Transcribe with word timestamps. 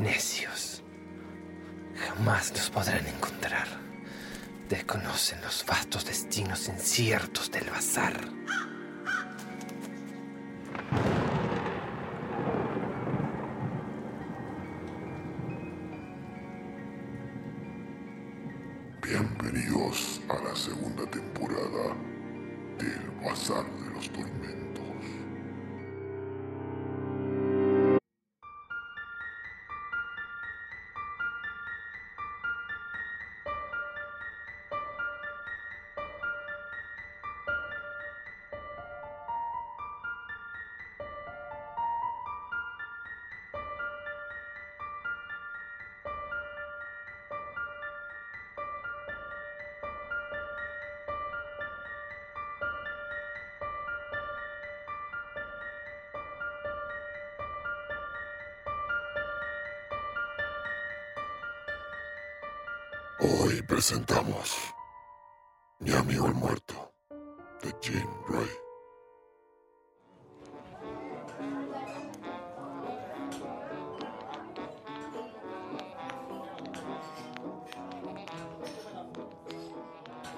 Necios. 0.00 0.82
Jamás 1.94 2.52
los 2.52 2.70
podrán 2.70 3.06
encontrar. 3.06 3.68
Desconocen 4.66 5.42
los 5.42 5.66
vastos 5.66 6.06
destinos 6.06 6.68
inciertos 6.68 7.50
del 7.50 7.68
bazar. 7.68 8.14
Bienvenidos 19.02 20.22
a 20.30 20.42
la 20.42 20.56
segunda 20.56 21.04
temporada 21.10 21.94
del 22.78 23.10
Bazar 23.22 23.66
de 23.66 23.90
los 23.94 24.10
Tormentos. 24.10 24.69
Hoy 63.22 63.60
presentamos 63.60 64.56
Mi 65.80 65.92
amigo 65.92 66.26
el 66.26 66.32
muerto 66.32 66.94
de 67.62 67.74
Jean 67.82 68.08
Ray. 68.26 68.48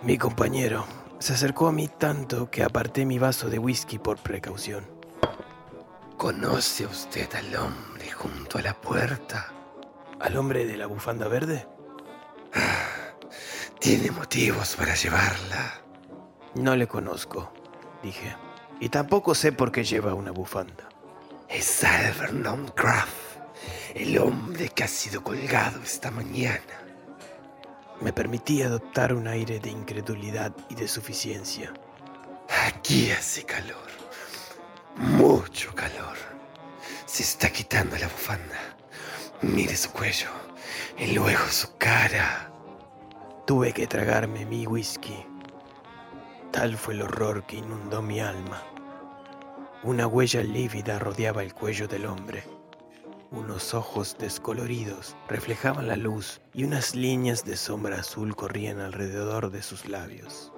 Mi 0.03 0.19
compañero 0.19 0.85
se 1.21 1.35
acercó 1.35 1.69
a 1.69 1.73
mí 1.73 1.87
tanto 1.87 2.51
que 2.51 2.65
aparté 2.65 3.07
mi 3.07 3.21
vaso 3.21 3.49
de 3.49 3.61
whisky 3.61 4.01
por 4.01 4.19
precaución. 4.19 4.85
¿Conoce 6.17 6.87
usted 6.87 7.33
al 7.37 7.55
hombre 7.55 8.11
junto 8.11 8.59
a 8.59 8.63
la 8.63 8.75
puerta? 8.75 9.53
¿Al 10.19 10.37
hombre 10.37 10.67
de 10.67 10.77
la 10.77 10.87
bufanda 10.87 11.29
verde? 11.29 11.72
Tiene 13.83 14.13
motivos 14.13 14.77
para 14.77 14.95
llevarla. 14.95 15.83
No 16.55 16.77
le 16.77 16.87
conozco, 16.87 17.53
dije. 18.01 18.37
Y 18.79 18.89
tampoco 18.91 19.35
sé 19.35 19.51
por 19.51 19.73
qué 19.73 19.83
lleva 19.83 20.15
una 20.15 20.31
bufanda. 20.31 20.89
Es 21.49 21.83
Alvernon 21.83 22.69
Craft, 22.77 23.41
el 23.97 24.17
hombre 24.19 24.69
que 24.69 24.85
ha 24.85 24.87
sido 24.87 25.25
colgado 25.25 25.83
esta 25.83 26.13
mañana. 26.13 26.61
Me 28.01 28.13
permití 28.13 28.63
adoptar 28.63 29.13
un 29.15 29.27
aire 29.27 29.59
de 29.59 29.71
incredulidad 29.71 30.55
y 30.71 30.77
de 30.77 30.87
suficiencia. 30.87 31.73
Aquí 32.69 33.11
hace 33.11 33.43
calor. 33.43 33.91
Mucho 34.95 35.75
calor. 35.75 36.17
Se 37.05 37.25
está 37.25 37.51
quitando 37.51 37.99
la 37.99 38.07
bufanda. 38.07 38.77
Mire 39.41 39.77
su 39.77 39.91
cuello 39.91 40.31
y 40.97 41.15
luego 41.15 41.49
su 41.49 41.77
cara. 41.79 42.52
Tuve 43.53 43.75
que 43.75 43.87
tragarme 43.87 44.47
mi 44.47 44.67
whisky. 44.67 45.27
Tal 46.53 46.75
fue 46.79 46.95
el 46.95 47.03
horror 47.03 47.45
que 47.45 47.57
inundó 47.57 48.01
mi 48.01 48.19
alma. 48.19 48.63
Una 49.83 50.07
huella 50.07 50.43
lívida 50.43 50.99
rodeaba 50.99 51.43
el 51.43 51.53
cuello 51.53 51.87
del 51.87 52.07
hombre. 52.07 52.45
Unos 53.31 53.75
ojos 53.75 54.17
descoloridos 54.19 55.17
reflejaban 55.29 55.87
la 55.87 55.97
luz 55.97 56.41
y 56.55 56.65
unas 56.65 56.95
líneas 56.95 57.45
de 57.45 57.59
sombra 57.59 57.97
azul 58.01 58.35
corrían 58.35 58.81
alrededor 58.81 59.51
de 59.51 59.61
sus 59.61 59.87
labios. 59.87 60.51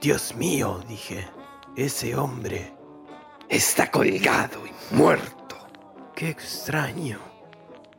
Dios 0.00 0.34
mío, 0.34 0.82
dije, 0.88 1.28
ese 1.76 2.16
hombre 2.16 2.74
Está 3.48 3.88
colgado 3.92 4.66
y 4.66 4.96
muerto. 4.96 5.56
Qué 6.16 6.28
extraño, 6.28 7.20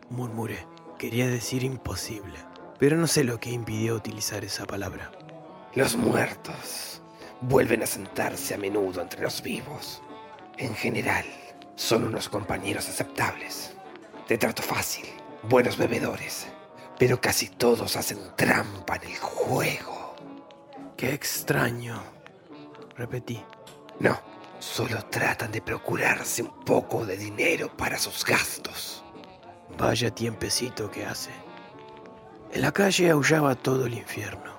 murmuré. 0.10 0.68
Quería 0.98 1.28
decir 1.28 1.64
imposible, 1.64 2.40
pero 2.80 2.98
no 2.98 3.08
sé 3.08 3.24
lo 3.24 3.40
que 3.40 3.50
impidió 3.50 3.96
utilizar 3.96 4.44
esa 4.44 4.66
palabra. 4.66 5.12
Los 5.74 5.96
muertos 5.96 7.02
vuelven 7.42 7.84
a 7.84 7.88
sentarse 7.88 8.54
a 8.54 8.58
menudo 8.58 9.02
entre 9.02 9.22
los 9.22 9.42
vivos. 9.42 10.02
En 10.58 10.74
general, 10.76 11.26
son 11.76 12.04
unos 12.04 12.30
compañeros 12.30 12.90
aceptables, 12.90 13.76
de 14.28 14.38
trato 14.38 14.64
fácil, 14.64 15.06
buenos 15.44 15.78
bebedores, 15.78 16.48
pero 16.98 17.22
casi 17.22 17.50
todos 17.50 17.96
hacen 17.96 18.20
trampa 18.36 18.96
en 18.96 19.12
el 19.12 19.18
juego. 19.18 20.16
Qué 20.96 21.14
extraño, 21.14 22.02
repetí. 22.96 23.44
No, 24.00 24.20
solo 24.58 25.06
tratan 25.06 25.52
de 25.52 25.62
procurarse 25.62 26.42
un 26.42 26.66
poco 26.66 27.06
de 27.06 27.18
dinero 27.18 27.76
para 27.78 28.00
sus 28.00 28.26
gastos. 28.26 29.04
Vaya 29.78 30.10
tiempecito 30.10 30.90
que 30.90 31.06
hace. 31.06 31.47
En 32.58 32.64
la 32.64 32.72
calle 32.72 33.12
aullaba 33.12 33.54
todo 33.54 33.86
el 33.86 33.94
infierno. 33.94 34.58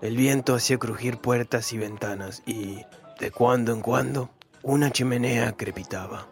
El 0.00 0.16
viento 0.16 0.56
hacía 0.56 0.76
crujir 0.76 1.18
puertas 1.18 1.72
y 1.72 1.78
ventanas 1.78 2.42
y, 2.46 2.84
de 3.20 3.30
cuando 3.30 3.72
en 3.72 3.80
cuando, 3.80 4.30
una 4.64 4.90
chimenea 4.90 5.52
crepitaba, 5.52 6.26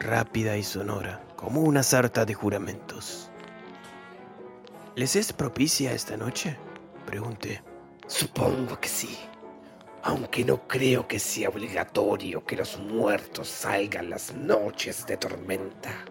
rápida 0.00 0.56
y 0.56 0.64
sonora, 0.64 1.22
como 1.36 1.60
una 1.60 1.84
sarta 1.84 2.24
de 2.24 2.34
juramentos. 2.34 3.30
¿Les 4.96 5.14
es 5.14 5.32
propicia 5.32 5.92
esta 5.92 6.16
noche? 6.16 6.56
Pregunté. 7.06 7.62
Supongo 8.08 8.80
que 8.80 8.88
sí, 8.88 9.16
aunque 10.02 10.44
no 10.44 10.66
creo 10.66 11.06
que 11.06 11.20
sea 11.20 11.48
obligatorio 11.48 12.44
que 12.44 12.56
los 12.56 12.76
muertos 12.80 13.46
salgan 13.46 14.10
las 14.10 14.34
noches 14.34 15.06
de 15.06 15.16
tormenta. 15.16 16.04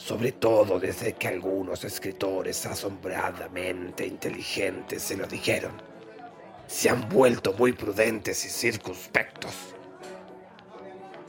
Sobre 0.00 0.32
todo 0.32 0.80
desde 0.80 1.12
que 1.12 1.28
algunos 1.28 1.84
escritores 1.84 2.64
asombradamente 2.64 4.06
inteligentes 4.06 5.02
se 5.02 5.16
lo 5.16 5.26
dijeron. 5.26 5.72
Se 6.66 6.88
han 6.88 7.06
vuelto 7.08 7.52
muy 7.52 7.74
prudentes 7.74 8.44
y 8.46 8.48
circunspectos. 8.48 9.52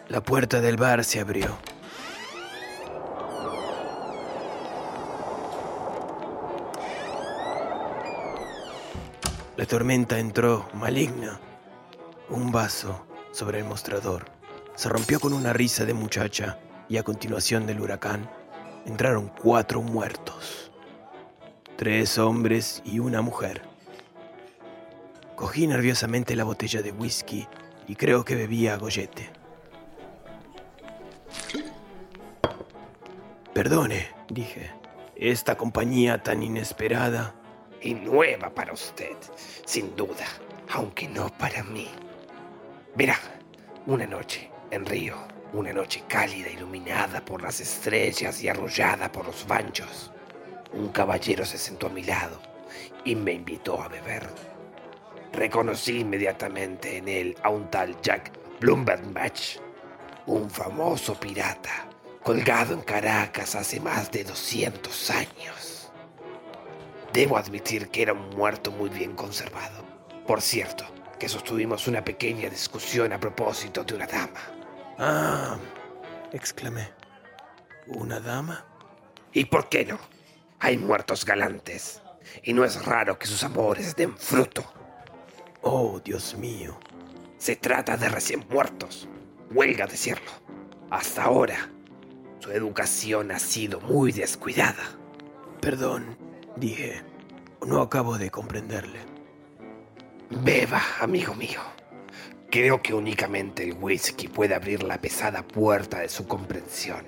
La 0.08 0.22
puerta 0.22 0.62
del 0.62 0.78
bar 0.78 1.04
se 1.04 1.20
abrió. 1.20 1.58
La 9.58 9.66
tormenta 9.66 10.18
entró, 10.18 10.70
maligna. 10.74 11.42
Un 12.30 12.54
vaso 12.54 13.06
sobre 13.34 13.60
el 13.60 13.66
mostrador 13.66 14.26
se 14.76 14.88
rompió 14.88 15.20
con 15.20 15.34
una 15.34 15.52
risa 15.52 15.84
de 15.84 15.94
muchacha 15.94 16.58
y 16.88 16.98
a 16.98 17.04
continuación 17.04 17.68
del 17.68 17.82
huracán 17.82 18.41
entraron 18.86 19.32
cuatro 19.42 19.82
muertos. 19.82 20.72
Tres 21.76 22.18
hombres 22.18 22.82
y 22.86 23.00
una 23.00 23.22
mujer. 23.22 23.62
Cogí 25.36 25.66
nerviosamente 25.66 26.36
la 26.36 26.44
botella 26.44 26.82
de 26.82 26.92
whisky 26.92 27.48
y 27.88 27.96
creo 27.96 28.24
que 28.24 28.36
bebía 28.36 28.76
a 28.76 28.78
gollete. 28.78 29.30
Perdone, 33.54 34.08
dije. 34.30 34.72
Esta 35.16 35.56
compañía 35.56 36.24
tan 36.24 36.42
inesperada. 36.42 37.36
Y 37.82 37.94
nueva 37.94 38.50
para 38.50 38.74
usted, 38.74 39.16
sin 39.66 39.96
duda, 39.96 40.26
aunque 40.72 41.08
no 41.08 41.30
para 41.38 41.64
mí. 41.64 41.88
Verá, 42.96 43.18
una 43.86 44.06
noche, 44.06 44.50
en 44.72 44.86
Río, 44.86 45.16
Una 45.54 45.74
noche 45.74 46.04
cálida 46.08 46.50
iluminada 46.50 47.24
por 47.26 47.42
las 47.42 47.60
estrellas 47.60 48.42
y 48.42 48.48
arrollada 48.48 49.12
por 49.12 49.26
los 49.26 49.46
banchos. 49.46 50.12
Un 50.72 50.90
caballero 50.90 51.46
se 51.46 51.58
sentó 51.58 51.88
a 51.88 51.90
mi 51.90 52.04
lado 52.04 52.40
y 53.04 53.16
me 53.16 53.34
invitó 53.34 53.82
a 53.82 53.90
beber. 53.90 54.30
Reconocí 55.34 56.00
inmediatamente 56.00 56.98
en 56.98 57.10
él 57.10 57.38
a 57.44 57.50
un 57.50 57.70
tal 57.70 58.00
Jack 58.02 58.32
Match, 59.14 59.58
un 60.28 60.50
famoso 60.50 61.20
pirata 61.20 61.90
colgado 62.24 62.74
en 62.74 62.82
Caracas 62.82 63.56
hace 63.56 63.80
más 63.80 64.12
de 64.12 64.24
200 64.24 65.10
años. 65.10 65.92
Debo 67.12 67.38
admitir 67.38 67.90
que 67.90 68.04
era 68.04 68.14
un 68.14 68.30
muerto 68.30 68.72
muy 68.72 68.90
bien 68.90 69.16
conservado. 69.16 69.84
Por 70.26 70.42
cierto, 70.42 70.86
que 71.20 71.28
sostuvimos 71.28 71.88
una 71.88 72.06
pequeña 72.06 72.50
discusión 72.50 73.12
a 73.12 73.20
propósito 73.20 73.84
de 73.84 73.96
una 73.96 74.08
dama. 74.08 74.61
Ah, 75.04 75.58
exclamé. 76.32 76.92
¿Una 77.88 78.20
dama? 78.20 78.64
¿Y 79.34 79.46
por 79.46 79.68
qué 79.68 79.84
no? 79.84 80.00
Hay 80.60 80.78
muertos 80.78 81.26
galantes, 81.26 82.04
y 82.44 82.54
no 82.54 82.64
es 82.64 82.86
raro 82.86 83.18
que 83.18 83.26
sus 83.26 83.44
amores 83.44 83.96
den 83.96 84.16
fruto. 84.16 84.64
Oh, 85.64 86.00
Dios 86.06 86.36
mío. 86.36 86.80
Se 87.40 87.56
trata 87.56 87.98
de 87.98 88.10
recién 88.10 88.46
muertos, 88.48 89.10
huelga 89.50 89.88
decirlo. 89.88 90.30
Hasta 90.92 91.24
ahora, 91.24 91.72
su 92.38 92.52
educación 92.52 93.32
ha 93.32 93.40
sido 93.40 93.80
muy 93.80 94.12
descuidada. 94.12 94.84
Perdón, 95.62 96.16
dije. 96.58 97.02
No 97.66 97.82
acabo 97.82 98.20
de 98.20 98.30
comprenderle. 98.30 99.00
Beba, 100.30 100.80
amigo 101.00 101.34
mío. 101.34 101.60
Creo 102.52 102.82
que 102.82 102.94
únicamente 102.94 103.64
el 103.64 103.78
whisky 103.80 104.28
puede 104.28 104.54
abrir 104.54 104.84
la 104.84 105.00
pesada 105.00 105.42
puerta 105.42 106.00
de 106.00 106.10
su 106.10 106.28
comprensión. 106.28 107.06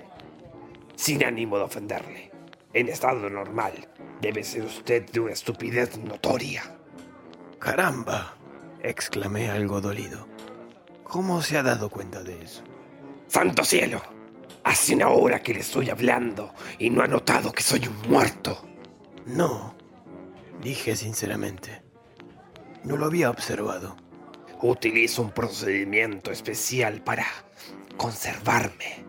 Sin 0.95 1.25
ánimo 1.25 1.57
de 1.57 1.63
ofenderle, 1.65 2.31
en 2.71 2.87
estado 2.87 3.29
normal, 3.29 3.89
debe 4.21 4.45
ser 4.45 4.63
usted 4.63 5.05
de 5.11 5.19
una 5.19 5.33
estupidez 5.33 5.97
notoria. 5.97 6.63
Caramba, 7.59 8.37
exclamé 8.81 9.49
algo 9.49 9.81
dolido. 9.81 10.29
¿Cómo 11.03 11.41
se 11.41 11.57
ha 11.57 11.63
dado 11.63 11.89
cuenta 11.89 12.23
de 12.23 12.41
eso? 12.41 12.63
¡Santo 13.27 13.65
cielo! 13.65 14.01
Hace 14.63 14.95
una 14.95 15.09
hora 15.09 15.43
que 15.43 15.53
le 15.53 15.59
estoy 15.59 15.89
hablando 15.89 16.53
y 16.79 16.89
no 16.89 17.03
ha 17.03 17.07
notado 17.07 17.51
que 17.51 17.63
soy 17.63 17.85
un 17.85 18.09
muerto. 18.09 18.65
No, 19.25 19.75
dije 20.61 20.95
sinceramente. 20.95 21.83
No 22.85 22.95
lo 22.95 23.07
había 23.07 23.29
observado. 23.29 24.02
Utilizo 24.63 25.21
un 25.21 25.31
procedimiento 25.31 26.31
especial 26.31 27.01
para 27.01 27.25
conservarme. 27.98 29.04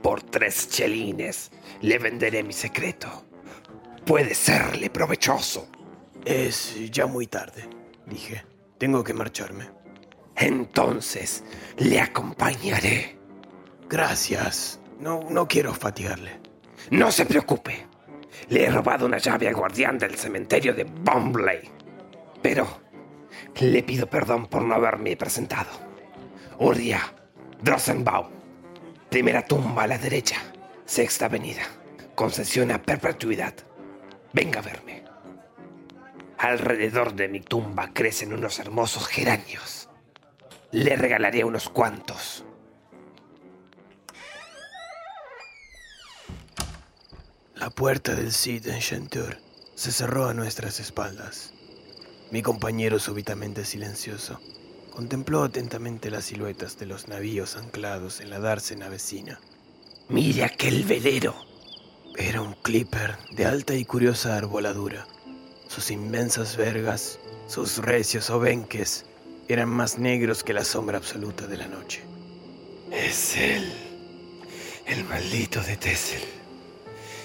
Por 0.00 0.22
tres 0.22 0.68
chelines 0.68 1.50
le 1.80 1.98
venderé 1.98 2.44
mi 2.44 2.52
secreto. 2.52 3.24
Puede 4.06 4.32
serle 4.32 4.90
provechoso. 4.90 5.66
Es 6.24 6.76
ya 6.92 7.06
muy 7.06 7.26
tarde, 7.26 7.68
dije. 8.06 8.44
Tengo 8.78 9.02
que 9.02 9.12
marcharme. 9.12 9.70
Entonces, 10.36 11.42
le 11.78 12.00
acompañaré. 12.00 13.18
Gracias. 13.88 14.78
No, 15.00 15.28
no 15.28 15.48
quiero 15.48 15.74
fatigarle. 15.74 16.38
No 16.92 17.10
se 17.10 17.26
preocupe. 17.26 17.88
Le 18.50 18.66
he 18.66 18.70
robado 18.70 19.06
una 19.06 19.18
llave 19.18 19.48
al 19.48 19.56
guardián 19.56 19.98
del 19.98 20.14
cementerio 20.14 20.72
de 20.72 20.84
Bombley. 20.84 21.68
Pero 22.40 22.82
le 23.60 23.82
pido 23.82 24.06
perdón 24.06 24.46
por 24.46 24.62
no 24.62 24.74
haberme 24.74 25.16
presentado. 25.16 25.70
Urdia 26.58 27.00
Drossenbaum. 27.62 28.28
Primera 29.08 29.46
tumba 29.46 29.84
a 29.84 29.86
la 29.86 29.98
derecha. 29.98 30.36
Sexta 30.84 31.26
avenida. 31.26 31.62
Concesión 32.14 32.70
a 32.70 32.82
perpetuidad. 32.82 33.54
Venga 34.32 34.60
a 34.60 34.62
verme. 34.62 35.04
Alrededor 36.38 37.14
de 37.14 37.28
mi 37.28 37.40
tumba 37.40 37.90
crecen 37.92 38.32
unos 38.32 38.58
hermosos 38.58 39.06
geranios. 39.06 39.88
Le 40.72 40.96
regalaré 40.96 41.44
unos 41.44 41.68
cuantos. 41.68 42.44
La 47.54 47.70
puerta 47.70 48.14
del 48.14 48.32
Cid 48.32 48.66
Enchanteur 48.66 49.38
se 49.76 49.92
cerró 49.92 50.28
a 50.28 50.34
nuestras 50.34 50.80
espaldas. 50.80 51.54
Mi 52.32 52.40
compañero, 52.40 52.98
súbitamente 52.98 53.62
silencioso, 53.66 54.40
contempló 54.90 55.44
atentamente 55.44 56.10
las 56.10 56.24
siluetas 56.24 56.78
de 56.78 56.86
los 56.86 57.06
navíos 57.06 57.56
anclados 57.56 58.22
en 58.22 58.30
la 58.30 58.38
dársena 58.40 58.88
vecina. 58.88 59.38
Mire 60.08 60.44
aquel 60.44 60.84
velero. 60.84 61.34
Era 62.16 62.40
un 62.40 62.54
clipper 62.54 63.18
de 63.32 63.44
alta 63.44 63.74
y 63.74 63.84
curiosa 63.84 64.34
arboladura. 64.34 65.06
Sus 65.68 65.90
inmensas 65.90 66.56
vergas, 66.56 67.18
sus 67.48 67.76
recios 67.76 68.30
obenques, 68.30 69.04
eran 69.46 69.68
más 69.68 69.98
negros 69.98 70.42
que 70.42 70.54
la 70.54 70.64
sombra 70.64 70.96
absoluta 70.96 71.46
de 71.46 71.58
la 71.58 71.68
noche. 71.68 72.02
Es 72.90 73.36
él, 73.36 73.70
el 74.86 75.04
maldito 75.04 75.60
de 75.60 75.76
Tessel. 75.76 76.22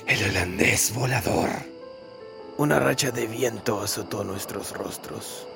El 0.05 0.31
holandés 0.31 0.93
volador. 0.93 1.76
Una 2.57 2.79
racha 2.79 3.11
de 3.11 3.27
viento 3.27 3.81
azotó 3.81 4.23
nuestros 4.23 4.71
rostros. 4.71 5.47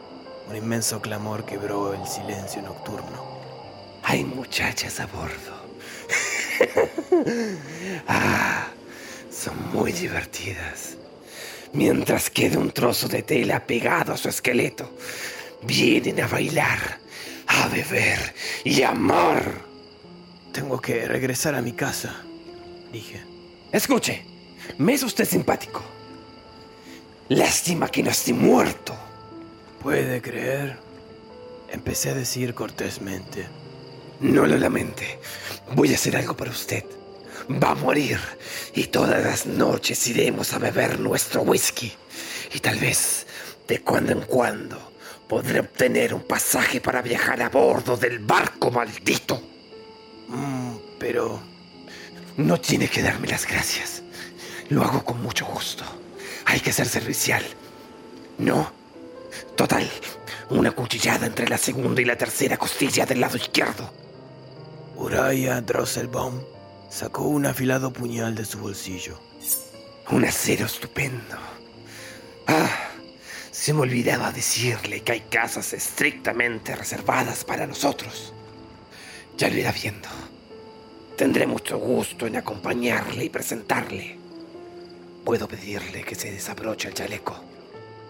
Un 0.47 0.55
inmenso 0.55 1.01
clamor 1.01 1.45
quebró 1.45 1.95
el 1.95 2.07
silencio 2.07 2.61
nocturno. 2.61 3.39
Hay 4.03 4.23
muchachas 4.23 4.99
a 4.99 5.07
bordo. 5.07 5.65
ah, 8.07 8.67
son 9.31 9.73
muy 9.73 9.91
divertidas. 9.93 10.95
Mientras 11.73 12.29
queda 12.29 12.59
un 12.59 12.69
trozo 12.69 13.07
de 13.07 13.23
tela 13.23 13.65
pegado 13.65 14.13
a 14.13 14.17
su 14.17 14.29
esqueleto, 14.29 14.95
vienen 15.63 16.21
a 16.21 16.27
bailar, 16.27 16.99
a 17.47 17.67
beber 17.69 18.35
y 18.63 18.83
a 18.83 18.89
amar. 18.89 19.41
Tengo 20.51 20.79
que 20.79 21.07
regresar 21.07 21.55
a 21.55 21.63
mi 21.63 21.71
casa, 21.71 22.21
dije. 22.93 23.23
Escuche, 23.71 24.23
me 24.77 24.93
es 24.93 25.01
usted 25.01 25.25
simpático. 25.25 25.81
Lástima 27.31 27.87
que 27.87 28.03
no 28.03 28.09
esté 28.11 28.33
muerto. 28.33 28.93
Puede 29.81 30.21
creer. 30.21 30.77
Empecé 31.69 32.09
a 32.09 32.13
decir 32.13 32.53
cortésmente. 32.53 33.47
No 34.19 34.45
lo 34.45 34.57
lamente. 34.57 35.17
Voy 35.73 35.93
a 35.93 35.95
hacer 35.95 36.17
algo 36.17 36.35
para 36.35 36.51
usted. 36.51 36.83
Va 37.49 37.69
a 37.69 37.75
morir 37.75 38.19
y 38.75 38.87
todas 38.87 39.23
las 39.23 39.45
noches 39.45 40.05
iremos 40.07 40.51
a 40.51 40.59
beber 40.59 40.99
nuestro 40.99 41.43
whisky. 41.43 41.93
Y 42.53 42.59
tal 42.59 42.77
vez, 42.79 43.25
de 43.65 43.79
cuando 43.79 44.11
en 44.11 44.23
cuando, 44.23 44.91
podré 45.29 45.61
obtener 45.61 46.13
un 46.13 46.23
pasaje 46.23 46.81
para 46.81 47.01
viajar 47.01 47.41
a 47.41 47.47
bordo 47.47 47.95
del 47.95 48.19
barco 48.19 48.71
maldito. 48.71 49.41
Mm, 50.27 50.75
pero... 50.99 51.41
No 52.35 52.59
tiene 52.59 52.89
que 52.89 53.01
darme 53.01 53.29
las 53.29 53.47
gracias. 53.47 54.03
Lo 54.67 54.83
hago 54.83 55.05
con 55.05 55.21
mucho 55.23 55.45
gusto. 55.45 55.85
Hay 56.51 56.59
que 56.59 56.73
ser 56.73 56.85
servicial. 56.85 57.41
No. 58.37 58.73
Total, 59.55 59.89
una 60.49 60.71
cuchillada 60.71 61.25
entre 61.25 61.47
la 61.47 61.57
segunda 61.57 62.01
y 62.01 62.03
la 62.03 62.17
tercera 62.17 62.57
costilla 62.57 63.05
del 63.05 63.21
lado 63.21 63.37
izquierdo. 63.37 63.89
Uraya 64.97 65.61
Drosselbaum 65.61 66.41
sacó 66.89 67.23
un 67.23 67.45
afilado 67.45 67.93
puñal 67.93 68.35
de 68.35 68.43
su 68.43 68.59
bolsillo. 68.59 69.17
Un 70.09 70.25
acero 70.25 70.65
estupendo. 70.65 71.37
Ah, 72.47 72.89
se 73.49 73.71
me 73.71 73.79
olvidaba 73.79 74.33
decirle 74.33 75.03
que 75.03 75.13
hay 75.13 75.21
casas 75.21 75.71
estrictamente 75.71 76.75
reservadas 76.75 77.45
para 77.45 77.65
nosotros. 77.65 78.33
Ya 79.37 79.47
lo 79.47 79.55
irá 79.55 79.71
viendo. 79.71 80.09
Tendré 81.15 81.47
mucho 81.47 81.77
gusto 81.77 82.27
en 82.27 82.35
acompañarle 82.35 83.23
y 83.23 83.29
presentarle. 83.29 84.19
Puedo 85.23 85.47
pedirle 85.47 86.03
que 86.03 86.15
se 86.15 86.31
desabroche 86.31 86.87
el 86.87 86.95
chaleco. 86.95 87.35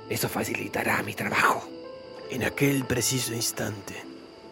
Eso 0.10 0.30
facilitará 0.30 1.04
mi 1.04 1.14
trabajo. 1.14 1.70
En 2.30 2.44
aquel 2.44 2.86
preciso 2.86 3.34
instante, 3.34 3.96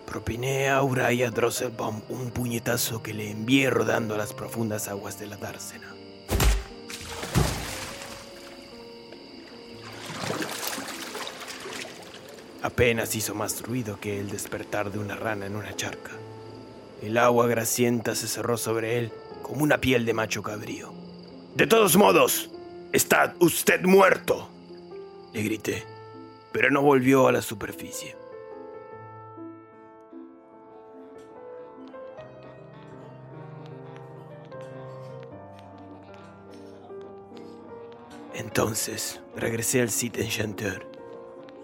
propiné 0.05 0.69
a 0.69 0.83
Uraya 0.83 1.31
Drosselbaum 1.31 2.01
un 2.09 2.31
puñetazo 2.31 3.01
que 3.01 3.13
le 3.13 3.31
envié 3.31 3.69
rodando 3.69 4.15
a 4.15 4.17
las 4.17 4.33
profundas 4.33 4.89
aguas 4.89 5.17
de 5.19 5.27
la 5.27 5.37
dársena. 5.37 5.95
Apenas 12.61 13.15
hizo 13.15 13.33
más 13.35 13.61
ruido 13.61 14.01
que 14.01 14.19
el 14.19 14.29
despertar 14.29 14.91
de 14.91 14.99
una 14.99 15.15
rana 15.15 15.45
en 15.45 15.55
una 15.55 15.73
charca. 15.77 16.11
El 17.01 17.17
agua 17.17 17.47
grasienta 17.47 18.15
se 18.15 18.27
cerró 18.27 18.57
sobre 18.57 18.97
él 18.97 19.13
como 19.41 19.63
una 19.63 19.79
piel 19.79 20.05
de 20.05 20.13
macho 20.13 20.43
cabrío. 20.43 20.98
De 21.55 21.67
todos 21.67 21.97
modos, 21.97 22.49
está 22.93 23.35
usted 23.39 23.81
muerto, 23.83 24.49
le 25.33 25.43
grité, 25.43 25.83
pero 26.51 26.71
no 26.71 26.81
volvió 26.81 27.27
a 27.27 27.31
la 27.31 27.41
superficie. 27.41 28.15
Entonces 38.33 39.19
regresé 39.35 39.81
al 39.81 39.89
sitio 39.89 40.23
Enchanteur. 40.23 40.85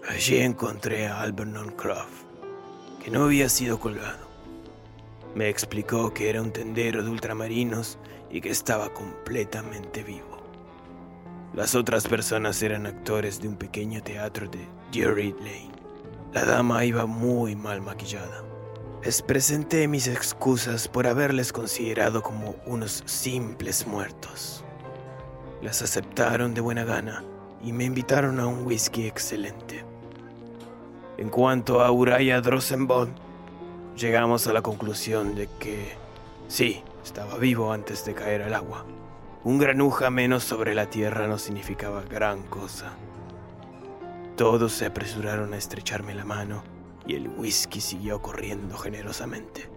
Allí 0.08 0.38
encontré 0.38 1.06
a 1.06 1.20
Albernon 1.20 1.70
Croft, 1.70 2.24
que 3.02 3.10
no 3.10 3.24
había 3.24 3.48
sido 3.48 3.80
colgado. 3.80 4.25
Me 5.36 5.50
explicó 5.50 6.14
que 6.14 6.30
era 6.30 6.40
un 6.40 6.50
tendero 6.50 7.02
de 7.02 7.10
ultramarinos 7.10 7.98
y 8.30 8.40
que 8.40 8.48
estaba 8.48 8.94
completamente 8.94 10.02
vivo. 10.02 10.38
Las 11.52 11.74
otras 11.74 12.08
personas 12.08 12.62
eran 12.62 12.86
actores 12.86 13.38
de 13.42 13.48
un 13.48 13.56
pequeño 13.56 14.02
teatro 14.02 14.48
de 14.48 14.66
Drury 14.90 15.34
Lane. 15.40 15.72
La 16.32 16.46
dama 16.46 16.86
iba 16.86 17.04
muy 17.04 17.54
mal 17.54 17.82
maquillada. 17.82 18.44
Les 19.04 19.20
presenté 19.20 19.86
mis 19.88 20.08
excusas 20.08 20.88
por 20.88 21.06
haberles 21.06 21.52
considerado 21.52 22.22
como 22.22 22.56
unos 22.64 23.02
simples 23.04 23.86
muertos. 23.86 24.64
Las 25.60 25.82
aceptaron 25.82 26.54
de 26.54 26.62
buena 26.62 26.84
gana 26.84 27.22
y 27.62 27.74
me 27.74 27.84
invitaron 27.84 28.40
a 28.40 28.46
un 28.46 28.66
whisky 28.66 29.06
excelente. 29.06 29.84
En 31.18 31.28
cuanto 31.28 31.82
a 31.82 31.90
Uriah 31.90 32.40
Drossenbond, 32.40 33.25
llegamos 33.96 34.46
a 34.46 34.52
la 34.52 34.62
conclusión 34.62 35.34
de 35.34 35.48
que 35.58 35.94
sí, 36.48 36.82
estaba 37.02 37.38
vivo 37.38 37.72
antes 37.72 38.04
de 38.04 38.14
caer 38.14 38.42
al 38.42 38.54
agua. 38.54 38.84
Un 39.42 39.58
granuja 39.58 40.10
menos 40.10 40.44
sobre 40.44 40.74
la 40.74 40.90
tierra 40.90 41.26
no 41.26 41.38
significaba 41.38 42.02
gran 42.02 42.42
cosa. 42.42 42.92
Todos 44.36 44.72
se 44.72 44.86
apresuraron 44.86 45.54
a 45.54 45.56
estrecharme 45.56 46.14
la 46.14 46.24
mano 46.24 46.62
y 47.06 47.14
el 47.14 47.28
whisky 47.28 47.80
siguió 47.80 48.20
corriendo 48.20 48.76
generosamente. 48.76 49.70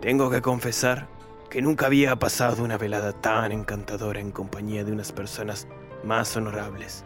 Tengo 0.00 0.30
que 0.30 0.42
confesar 0.42 1.06
que 1.48 1.62
nunca 1.62 1.86
había 1.86 2.16
pasado 2.16 2.64
una 2.64 2.76
velada 2.76 3.12
tan 3.12 3.52
encantadora 3.52 4.20
en 4.20 4.32
compañía 4.32 4.84
de 4.84 4.92
unas 4.92 5.12
personas 5.12 5.68
más 6.02 6.36
honorables, 6.36 7.04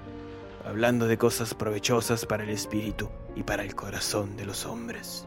hablando 0.65 1.07
de 1.07 1.19
cosas 1.19 1.53
provechosas 1.53 2.25
para 2.25 2.45
el 2.45 2.51
espíritu 2.51 3.11
y 3.37 3.43
para 3.43 3.65
el 3.65 3.75
corazón 3.75 4.37
de 4.37 4.47
los 4.47 4.65
hombres. 4.65 5.27